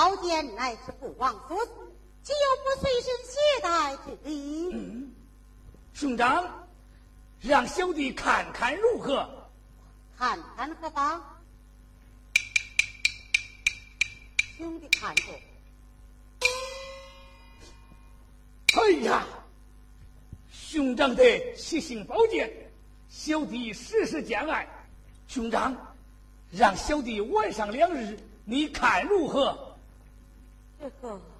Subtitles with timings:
[0.00, 1.72] 宝剑乃是父王所赐，
[2.22, 5.06] 岂有不随身携带之理？
[5.92, 6.66] 兄长，
[7.42, 9.28] 让小弟看看如何？
[10.16, 11.22] 看看何妨？
[14.56, 15.22] 兄弟看着。
[18.72, 19.26] 哎呀，
[20.50, 22.50] 兄长的七星宝剑，
[23.10, 24.66] 小弟时时见爱。
[25.28, 25.76] 兄长，
[26.50, 29.66] 让小弟玩上两日，你看如何？
[30.80, 31.39] 最后.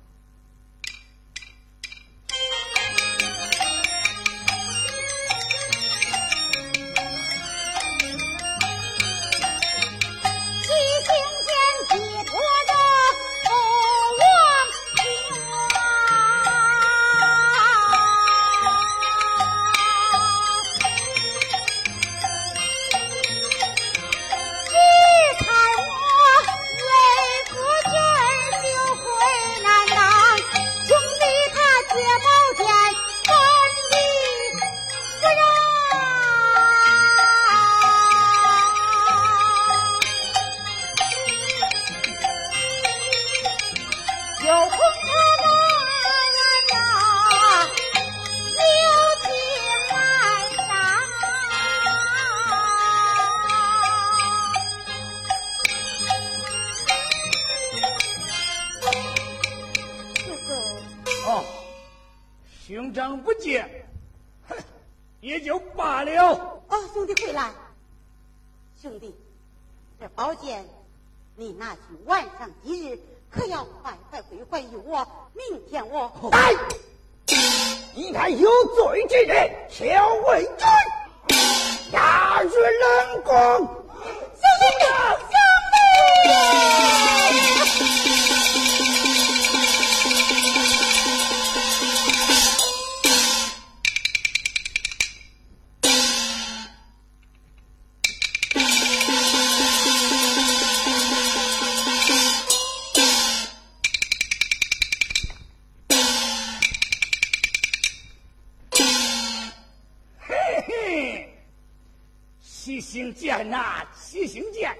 [112.91, 114.77] 星剑呐，七星剑，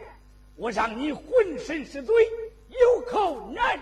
[0.57, 1.25] 我让你浑
[1.65, 2.13] 身是嘴，
[2.69, 3.79] 有口难。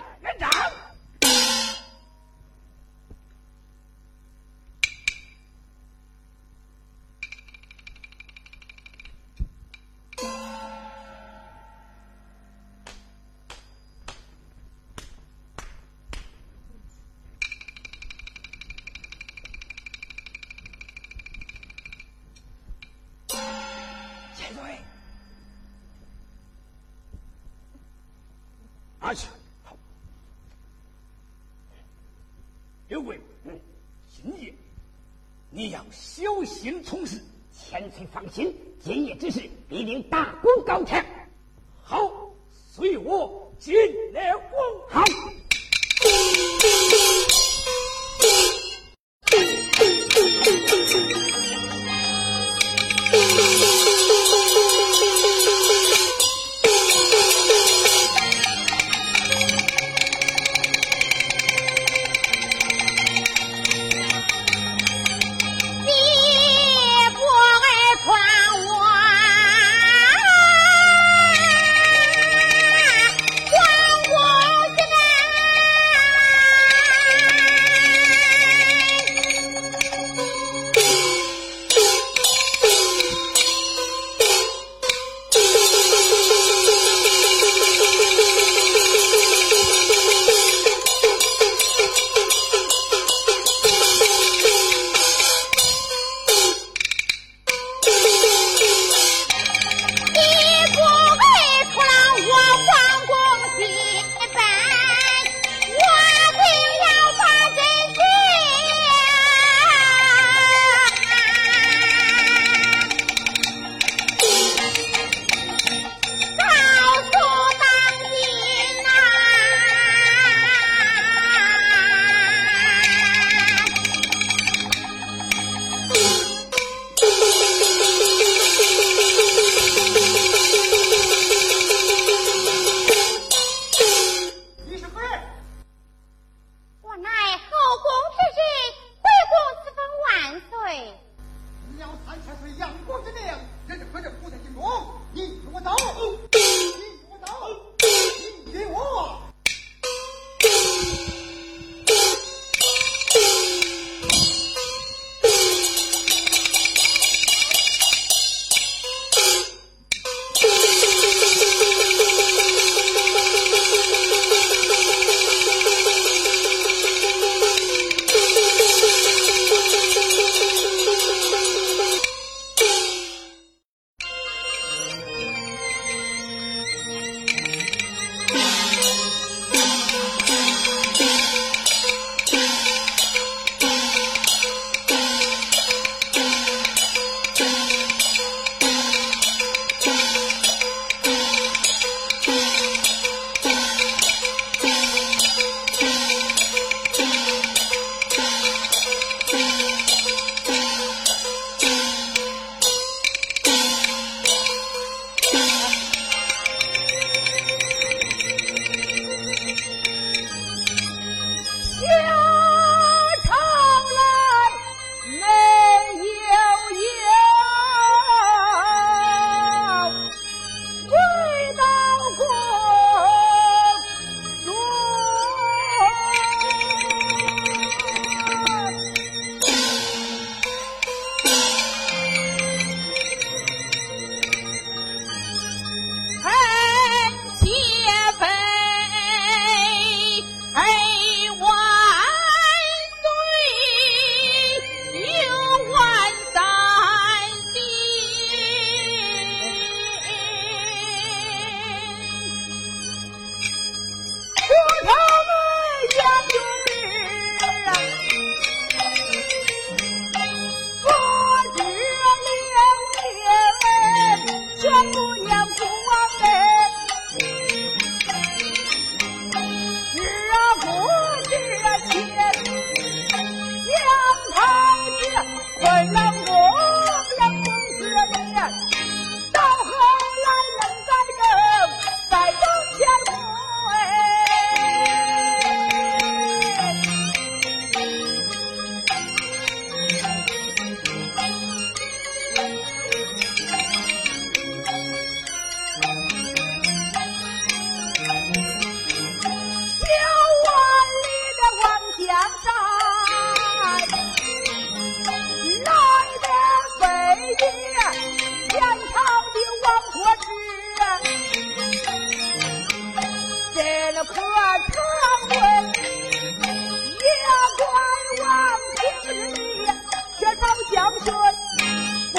[38.18, 39.04] 放心，今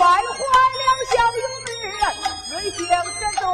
[0.09, 0.41] 败坏
[0.79, 1.69] 了小勇志，
[2.49, 2.51] 遂
[2.87, 2.89] 向
[3.19, 3.45] 这东。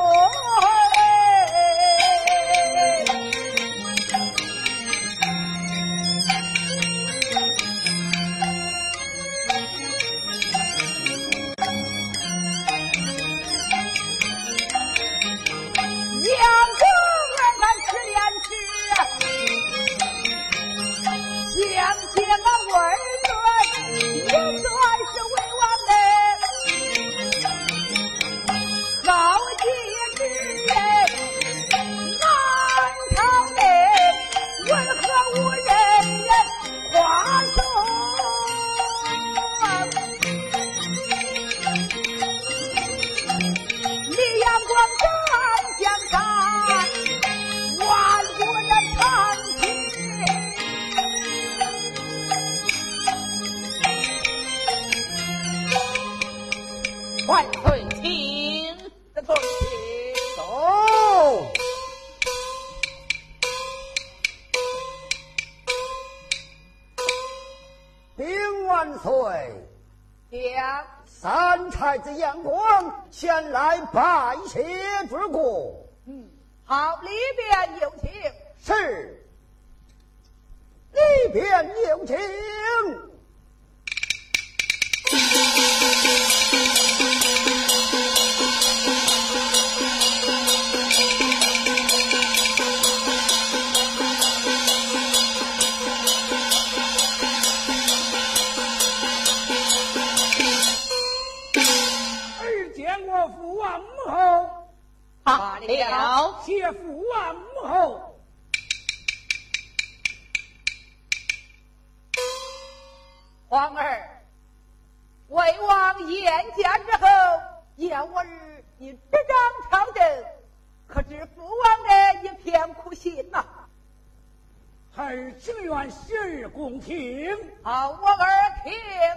[125.85, 127.29] 传十二宫廷。
[127.61, 128.27] 好，我儿
[128.63, 128.73] 听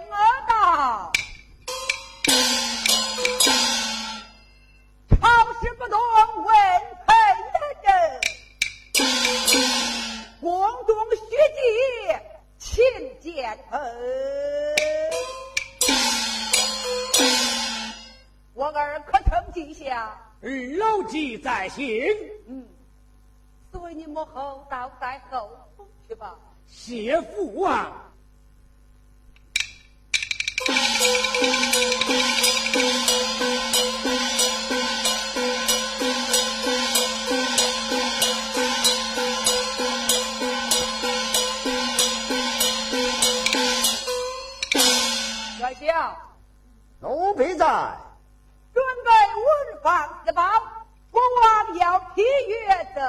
[0.07, 0.15] 我
[0.47, 1.11] 道，
[5.09, 5.17] 朝
[5.59, 5.99] 事不动，
[6.43, 6.53] 问
[7.07, 7.33] 太
[7.81, 8.21] 人。
[10.39, 11.59] 宫中学吉
[12.59, 13.79] 勤见恩，
[18.53, 20.15] 我儿可曾记下？
[20.41, 21.99] 二老记在心。
[22.47, 22.67] 嗯，
[23.71, 26.37] 随你母后到在后宫去吧。
[26.71, 27.91] 谢父王！
[45.59, 46.15] 阁下，
[46.99, 47.65] 奴婢在。
[48.73, 50.41] 转给文房之宝，
[51.11, 53.01] 国王要批阅奏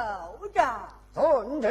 [0.53, 0.87] 章。
[1.13, 1.67] 遵旨。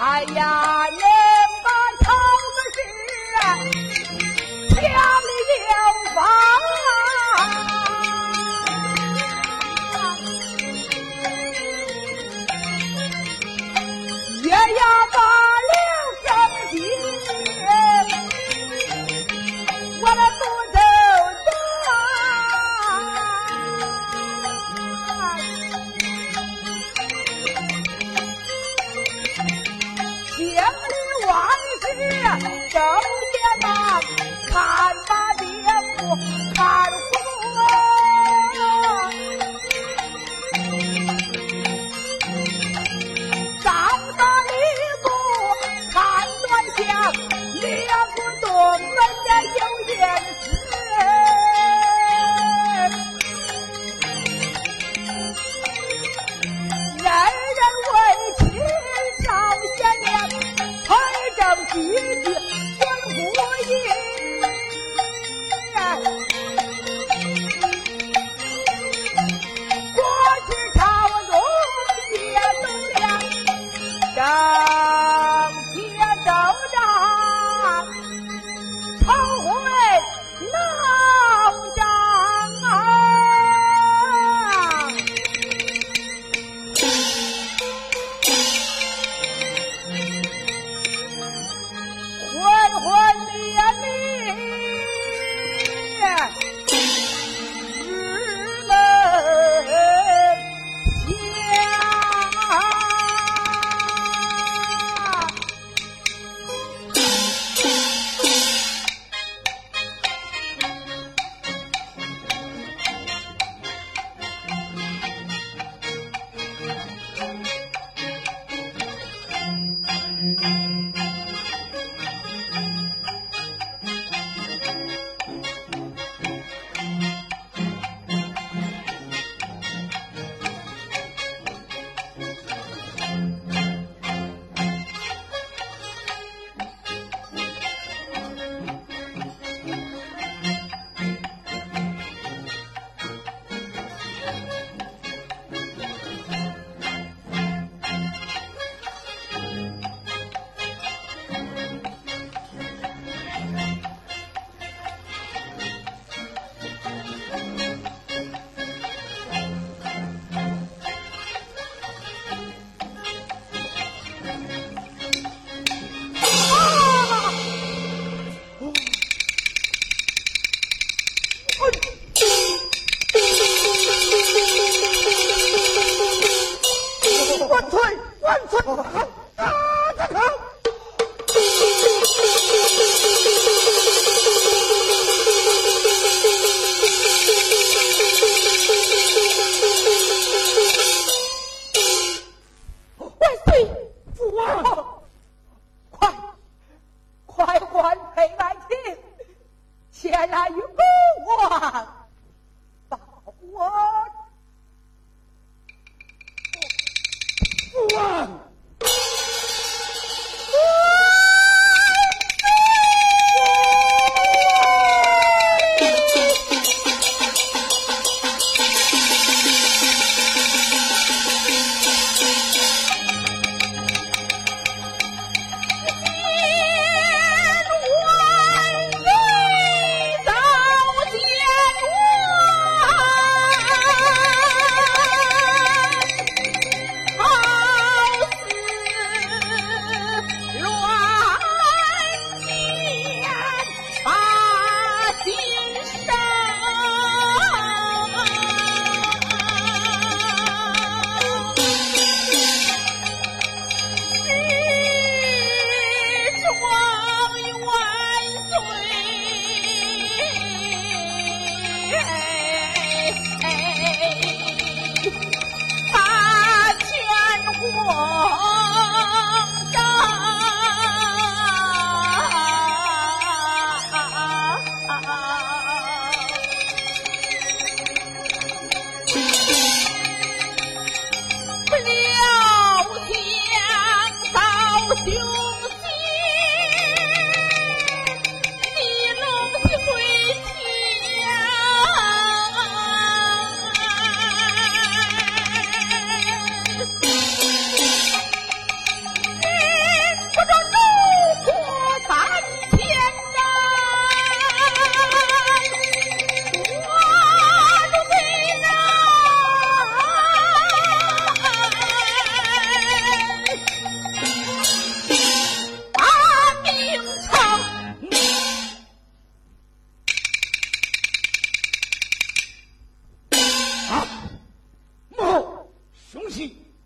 [0.00, 1.07] 哎呀呀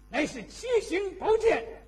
[0.09, 1.82] 乃是七星宝剑。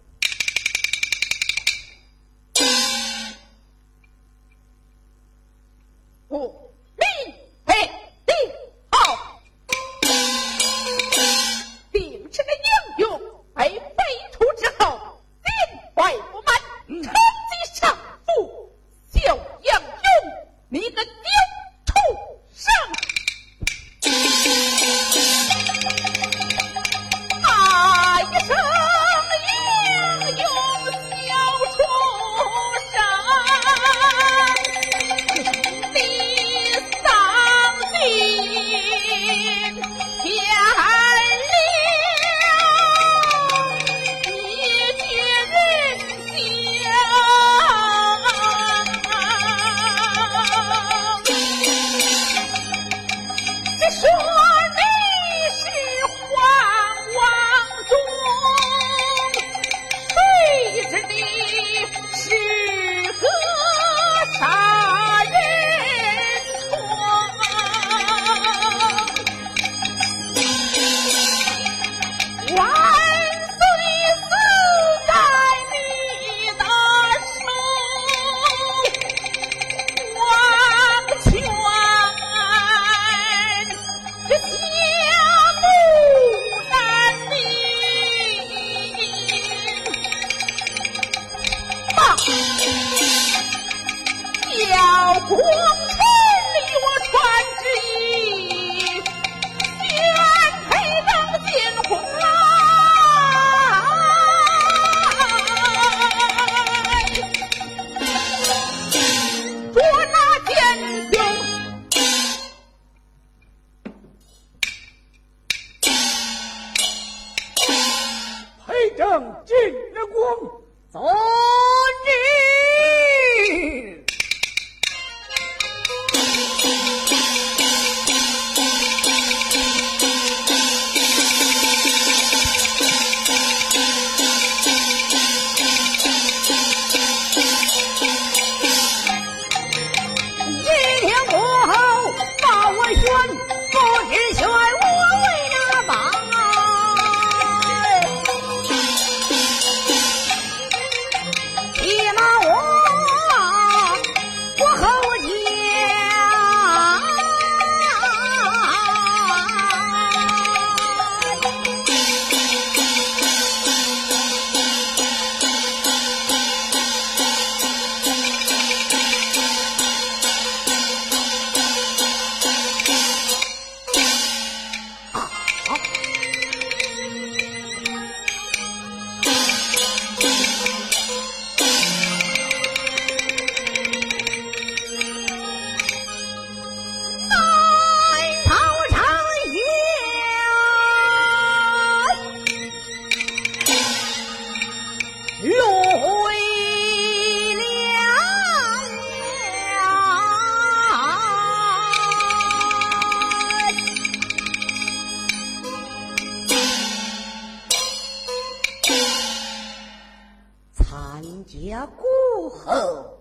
[212.82, 213.13] 过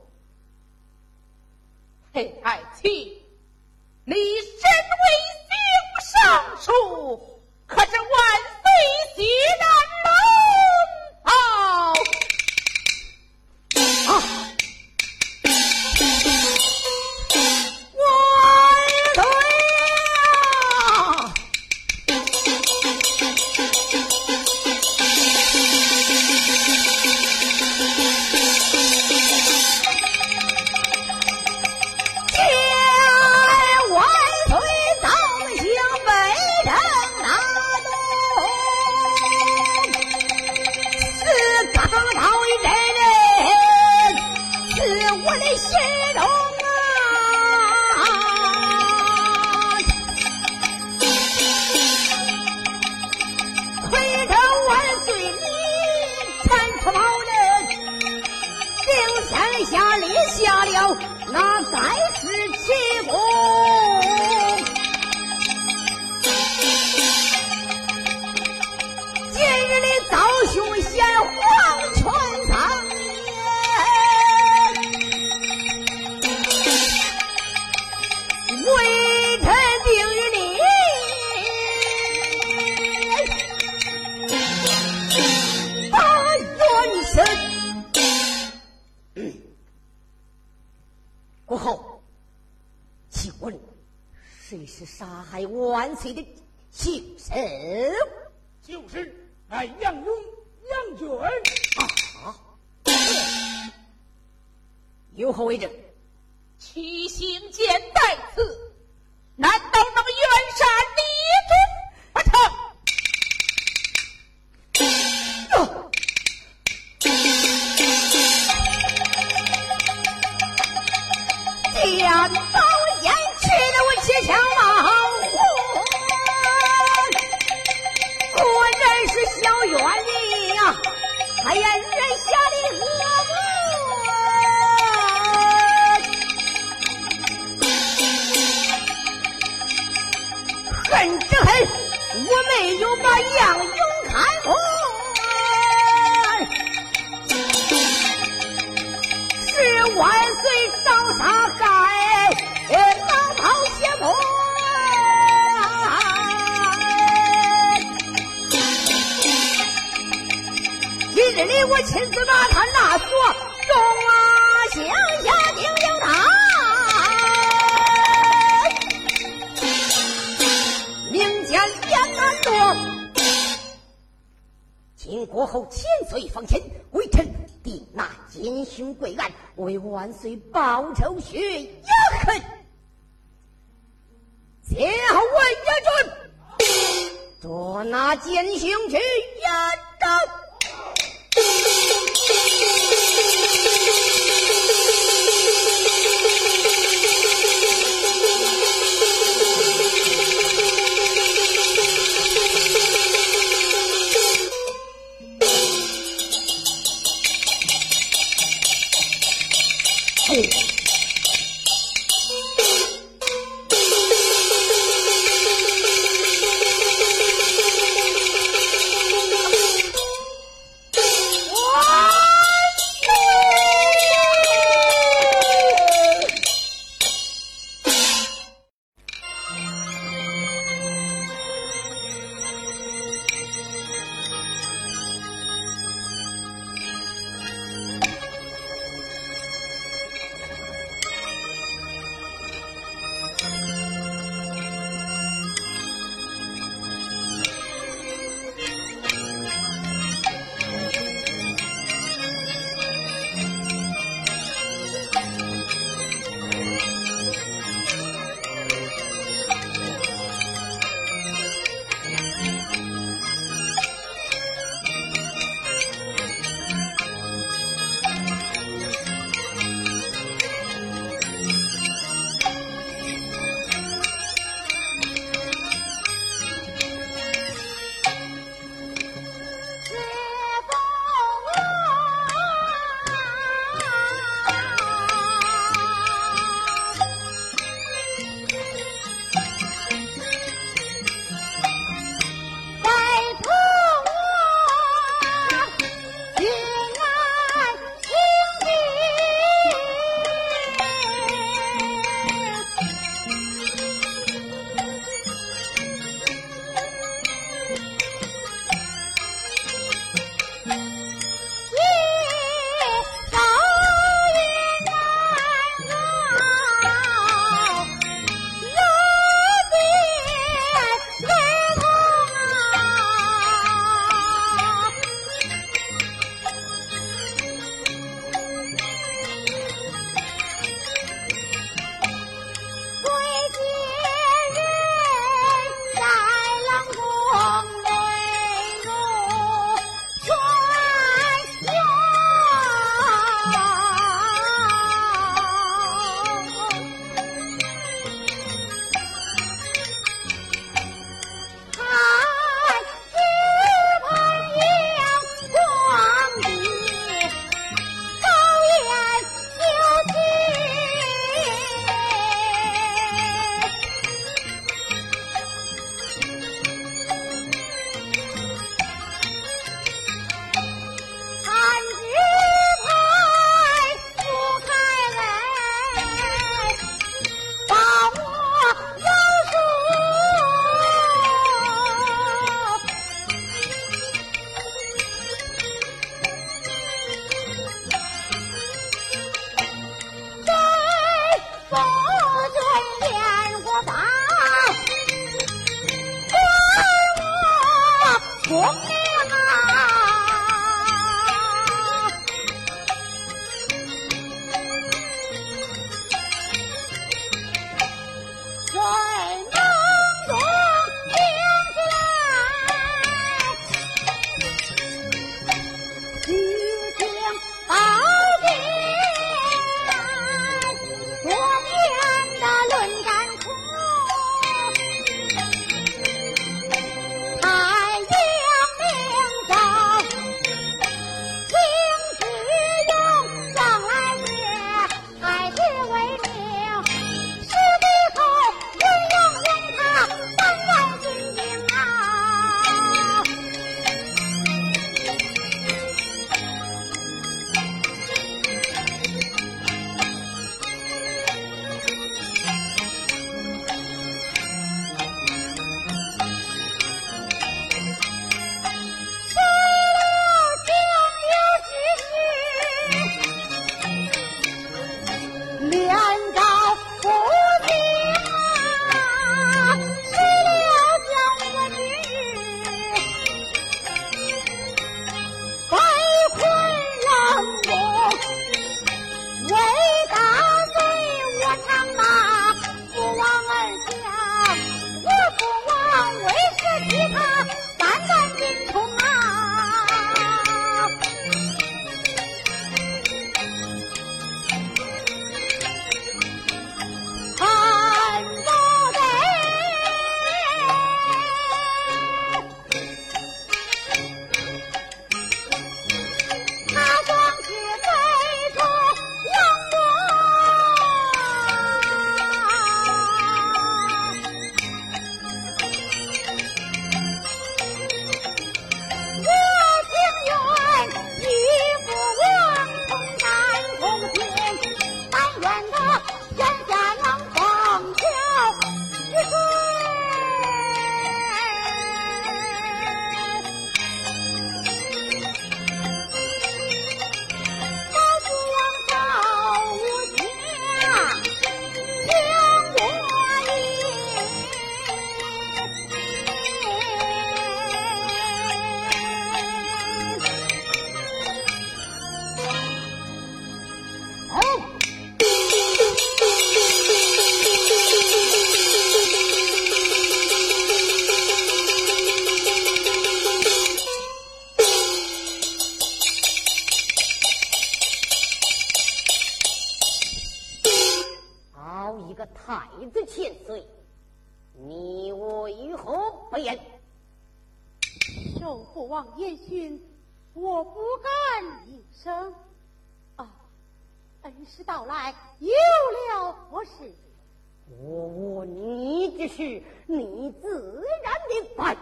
[587.86, 588.08] 我
[588.38, 591.76] 问你之事，你自然明白。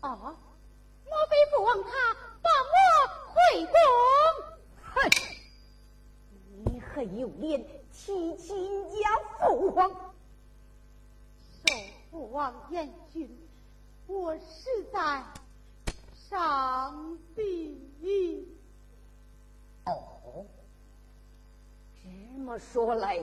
[0.00, 0.34] 啊，
[1.04, 2.76] 莫非父王他把我
[3.34, 3.36] 回
[3.66, 3.74] 宫？
[4.94, 4.96] 哼，
[6.64, 8.96] 你还有脸欺亲家
[9.46, 9.90] 父皇？
[11.66, 11.74] 受
[12.10, 13.28] 父王严训，
[14.06, 15.22] 我实在
[16.30, 17.76] 伤悲。
[19.84, 20.46] 哦，
[22.02, 23.22] 这么说来。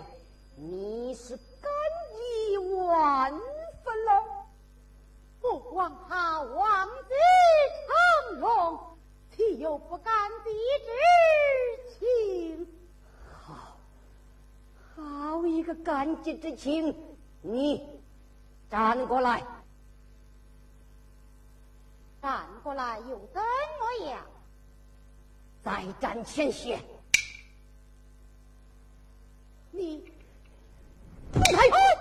[0.57, 1.71] 你是感
[2.15, 3.31] 激万
[3.83, 4.45] 分了，
[5.41, 7.13] 父王他王子
[8.29, 8.97] 成龙，
[9.35, 10.13] 岂有不感
[10.45, 10.49] 激
[10.85, 12.67] 之情？
[13.43, 13.77] 好，
[14.95, 16.95] 好一个感激之情！
[17.41, 18.01] 你
[18.69, 19.45] 站过来，
[22.21, 24.25] 站过来又怎么样？
[25.61, 26.79] 再站前些，
[29.71, 30.14] 你。
[31.33, 31.95] 哎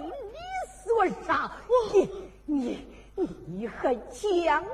[0.00, 0.38] 为你
[0.84, 1.50] 所杀
[2.46, 4.64] 你你你还强装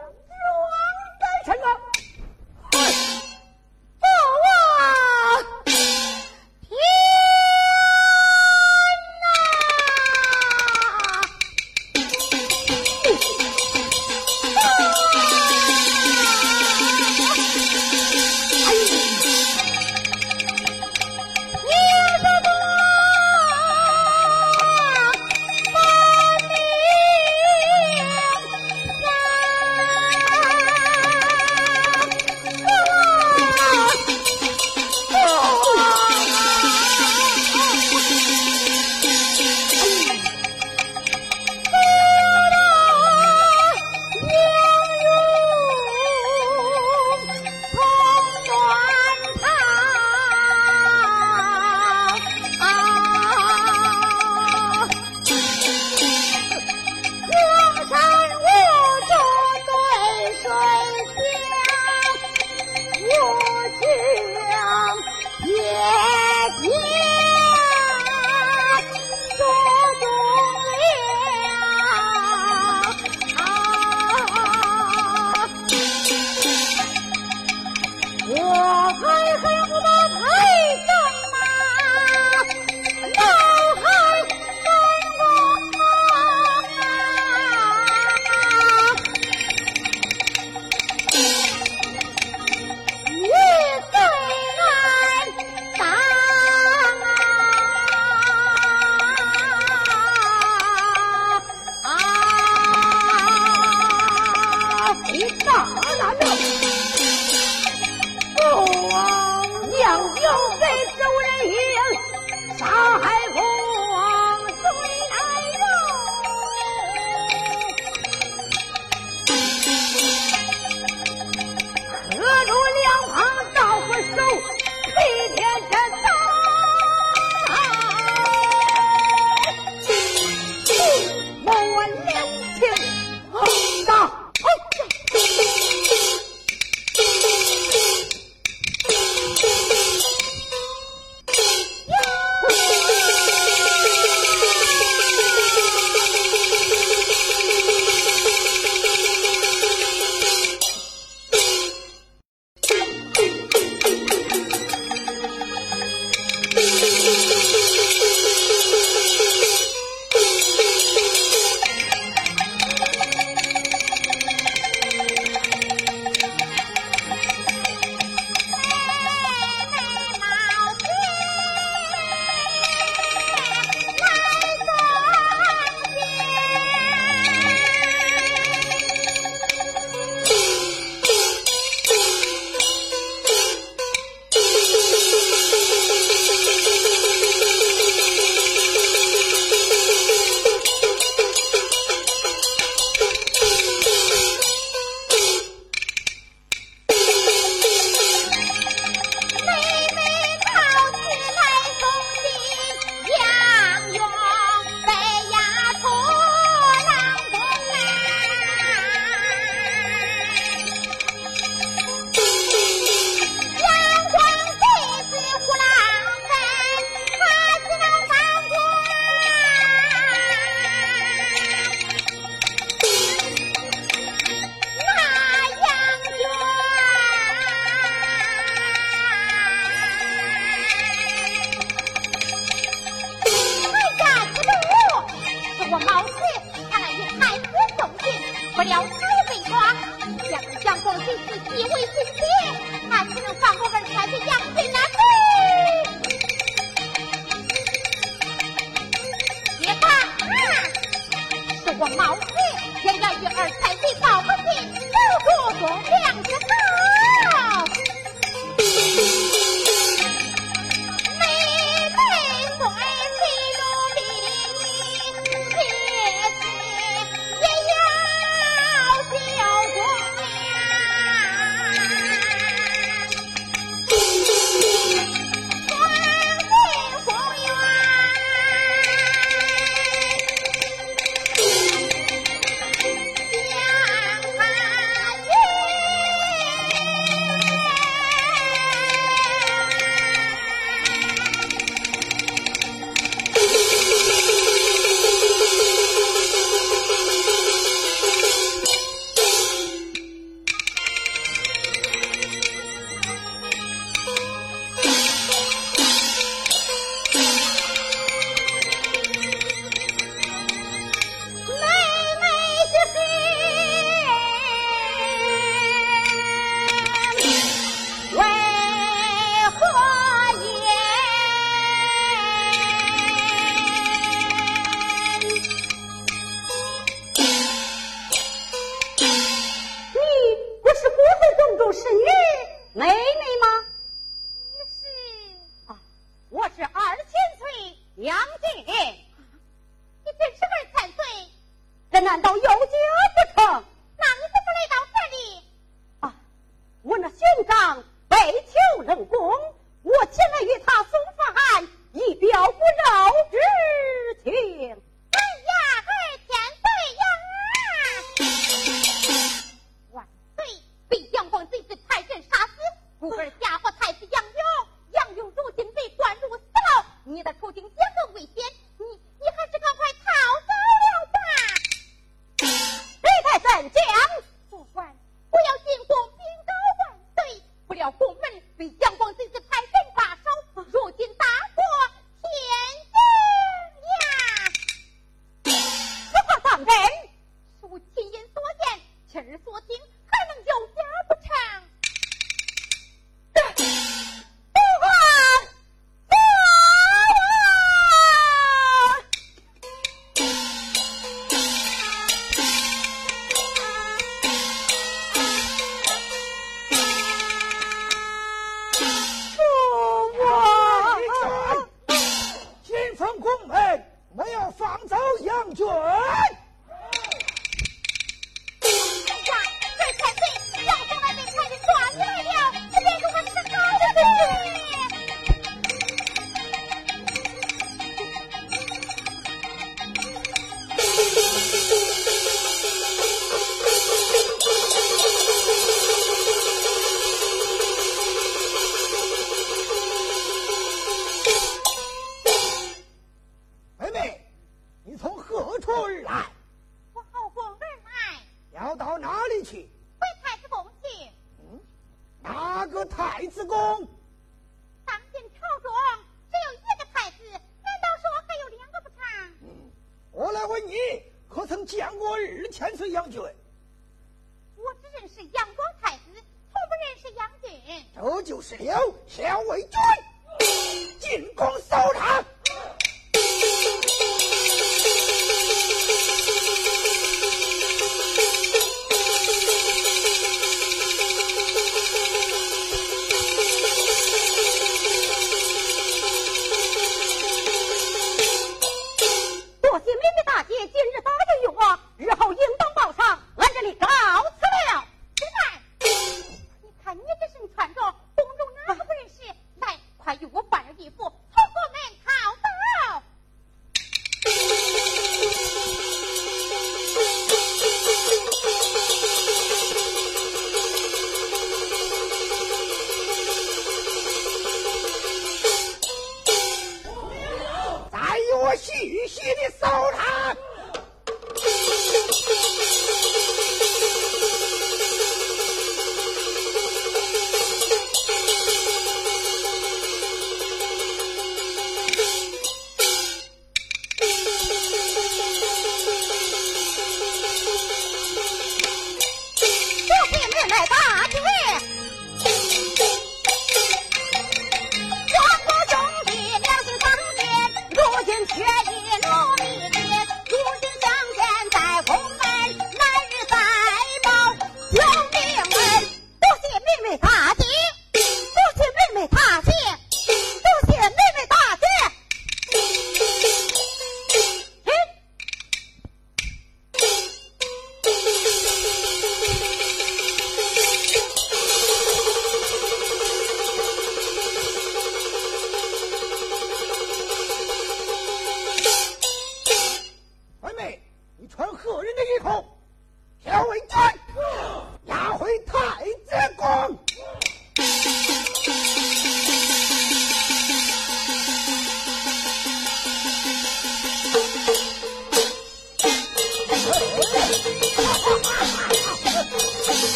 [1.21, 1.78] 干什么？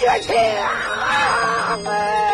[0.00, 0.34] 绝情
[1.84, 2.29] 哎。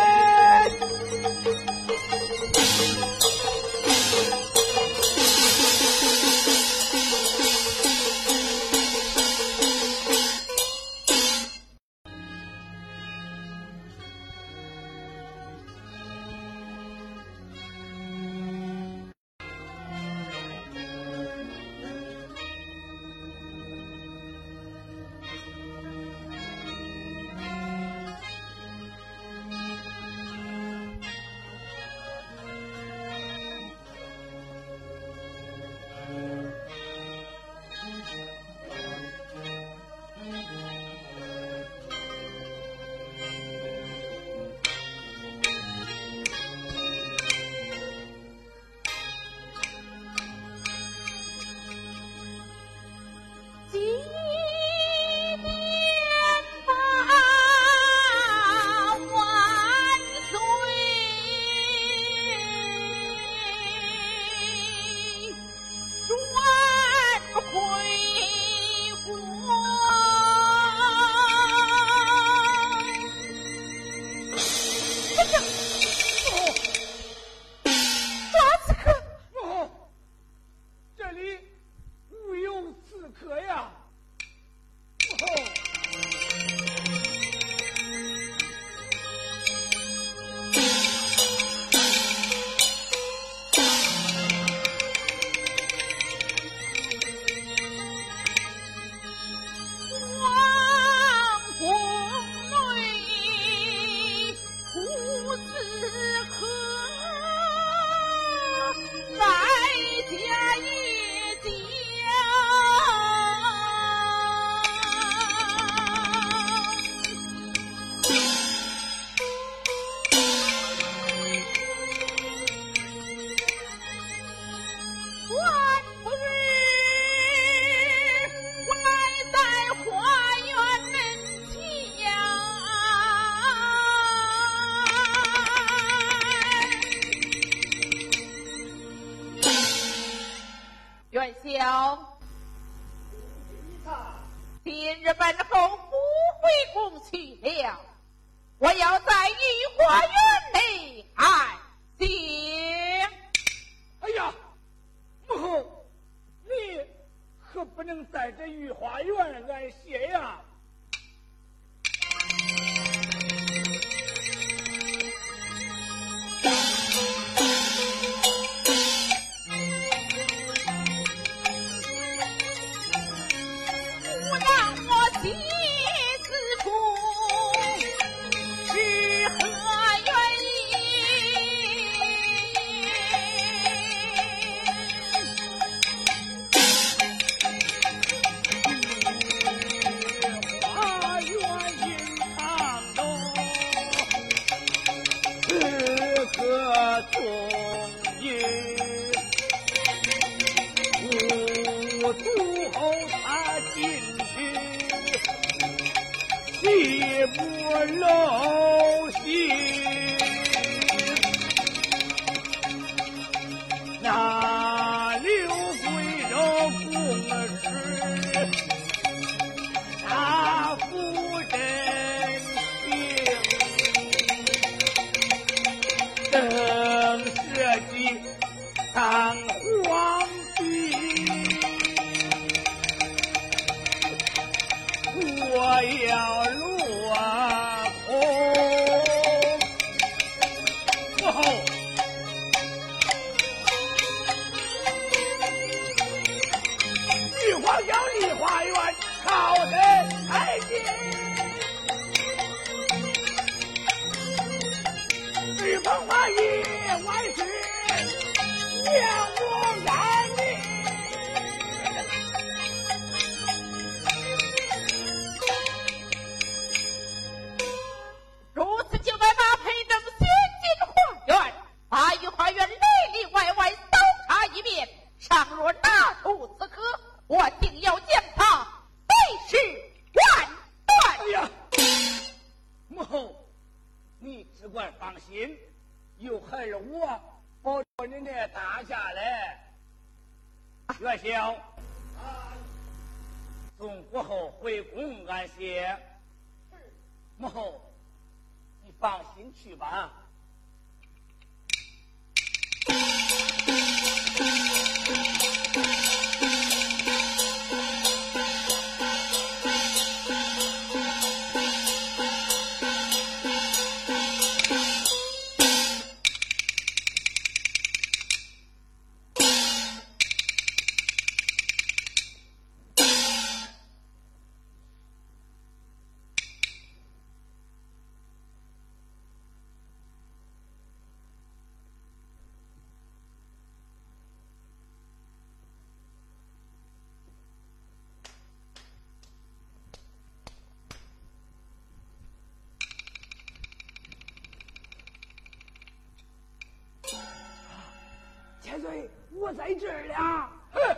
[348.77, 350.49] 千岁，我在这儿了。
[350.71, 350.97] 哼，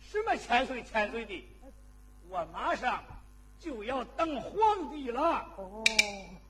[0.00, 1.44] 什么千岁千岁的，
[2.28, 3.02] 我马上
[3.58, 5.52] 就要当皇帝了。
[5.56, 5.84] 哦，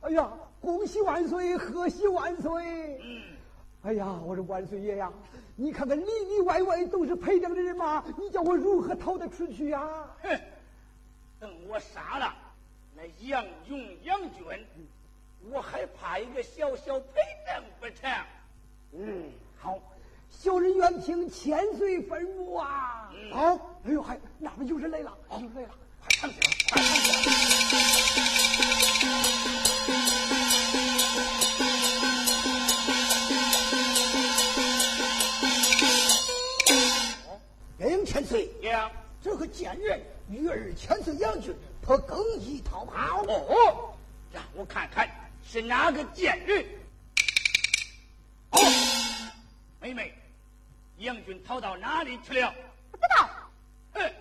[0.03, 2.99] 哎呀，恭喜万岁，贺喜万岁。
[3.03, 3.23] 嗯，
[3.83, 5.11] 哎呀，我说万岁爷呀，
[5.57, 9.89] 你看看里里外外都是陪葬的人马，你叫我如何逃得出去呀？
[10.23, 10.39] 哼，
[11.39, 12.35] 等我杀了
[12.95, 14.67] 那杨勇杨军，
[15.51, 17.15] 我还怕一个小小陪
[17.47, 18.11] 葬不成？
[18.93, 19.79] 嗯，好。
[20.43, 23.13] 小人愿听千岁吩咐啊！
[23.31, 25.69] 好，哎呦，还那边有人来了，有人来了，
[26.01, 27.11] 快上去了，快上去
[37.85, 37.91] 了！
[37.91, 38.91] 杨千岁，杨，
[39.23, 43.23] 这个贱人与二千岁杨军他更衣逃跑。
[43.25, 43.93] 哦，
[44.33, 45.07] 让我看看
[45.47, 46.65] 是哪个贱人。
[48.53, 48.59] 哦，
[49.83, 50.15] 妹妹。
[51.01, 52.55] 杨军逃到哪里去了？
[52.91, 53.31] 不知道。
[53.95, 54.15] 哼，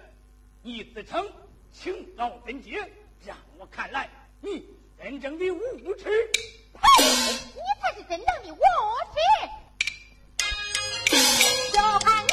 [0.61, 1.29] 你自称
[1.73, 2.79] 请告贞洁，
[3.25, 4.09] 让我看来
[4.39, 4.65] 你
[4.97, 6.05] 真正的无耻。
[6.05, 7.03] 呸！
[7.03, 8.59] 你才是真正的无
[9.11, 9.17] 耻。
[11.73, 12.25] 就看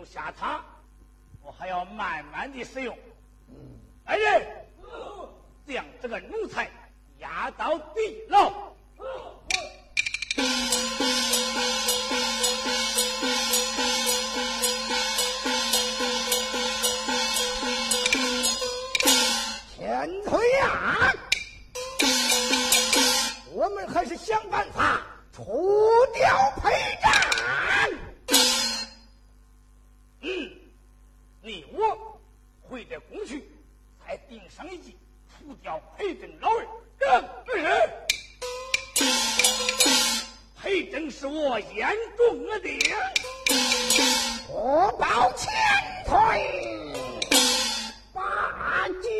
[0.00, 0.64] 留下他，
[1.42, 2.96] 我还要慢慢的使用。
[4.06, 4.46] 来人，
[5.68, 6.70] 将这个奴才
[7.18, 8.50] 押到地牢。
[19.76, 21.12] 千岁呀，
[23.52, 25.44] 我们还是想办法除
[26.14, 26.70] 掉裴
[27.02, 27.19] 战。
[34.30, 34.96] 定生计，
[35.28, 36.68] 除掉裴正老人。
[37.00, 37.20] 正
[37.58, 37.66] 是。
[40.62, 42.78] 裴正是我眼中的钉，
[44.48, 45.52] 我保前
[46.06, 46.14] 腿，
[48.14, 49.19] 八戒。